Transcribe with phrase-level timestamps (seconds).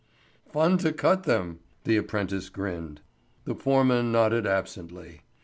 [0.51, 3.01] "Fun to cut them," the apprentice grinned.
[3.45, 5.21] The foreman nodded absently.